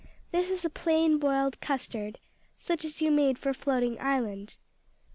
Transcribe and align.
(This 0.31 0.49
is 0.49 0.65
a 0.65 0.69
plain 0.71 1.19
boiled 1.19 1.61
custard, 1.61 2.17
such 2.57 2.83
as 2.83 3.03
you 3.03 3.11
made 3.11 3.37
for 3.37 3.53
floating 3.53 3.99
island.) 4.01 4.57